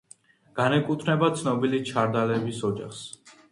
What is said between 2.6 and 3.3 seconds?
ოჯახს.